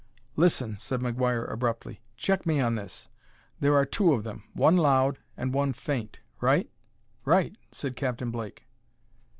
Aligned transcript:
"Listen," 0.35 0.77
said 0.77 0.99
McGuire 0.99 1.47
abruptly. 1.53 2.01
"Check 2.17 2.47
me 2.47 2.59
on 2.59 2.73
this. 2.73 3.07
There 3.59 3.75
are 3.75 3.85
two 3.85 4.13
of 4.13 4.23
them, 4.23 4.43
one 4.53 4.75
loud 4.75 5.19
and 5.37 5.53
one 5.53 5.73
faint 5.73 6.17
right?" 6.39 6.67
"Right," 7.23 7.55
said 7.71 7.95
Captain 7.95 8.31
Blake. 8.31 8.65